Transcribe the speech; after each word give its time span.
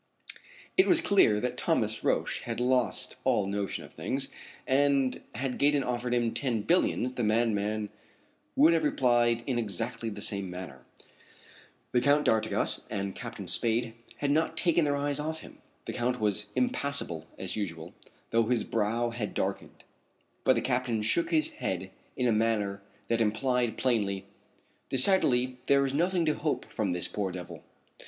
It 0.77 0.87
was 0.87 0.99
clear 0.99 1.39
that 1.41 2.01
Roch 2.01 2.37
had 2.39 2.59
lost 2.59 3.17
all 3.23 3.45
notion 3.45 3.83
of 3.83 3.93
things, 3.93 4.29
and 4.65 5.21
had 5.35 5.59
Gaydon 5.59 5.83
offered 5.83 6.11
him 6.15 6.33
ten 6.33 6.63
billions 6.63 7.13
the 7.13 7.23
madman 7.23 7.89
would 8.55 8.73
have 8.73 8.83
replied 8.83 9.43
in 9.45 9.59
exactly 9.59 10.09
the 10.09 10.19
same 10.19 10.49
manner. 10.49 10.83
The 11.91 12.01
Count 12.01 12.25
d'Artigas 12.25 12.83
and 12.89 13.13
Captain 13.13 13.47
Spade 13.47 13.93
had 14.17 14.31
not 14.31 14.57
taken 14.57 14.85
their 14.85 14.95
eyes 14.95 15.19
off 15.19 15.41
him. 15.41 15.59
The 15.85 15.93
Count 15.93 16.19
was 16.19 16.47
impassible 16.55 17.27
as 17.37 17.55
usual, 17.55 17.93
though 18.31 18.47
his 18.47 18.63
brow 18.63 19.11
had 19.11 19.35
darkened, 19.35 19.83
but 20.43 20.53
the 20.55 20.61
captain 20.61 21.03
shook 21.03 21.29
his 21.29 21.51
head 21.51 21.91
in 22.17 22.25
a 22.27 22.31
manner 22.31 22.81
that 23.07 23.21
implied 23.21 23.77
plainly: 23.77 24.25
"Decidedly 24.89 25.59
there 25.65 25.85
is 25.85 25.93
nothing 25.93 26.25
to 26.25 26.33
hope 26.33 26.65
from 26.71 26.89
this 26.89 27.07
poor 27.07 27.31
devil!" 27.31 27.63